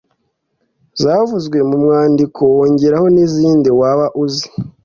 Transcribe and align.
zavuzwe 1.01 1.57
mu 1.69 1.77
mwandiko 1.83 2.41
wongereho 2.55 3.05
n’izindi 3.15 3.69
waba 3.79 4.05
uzi. 4.23 4.47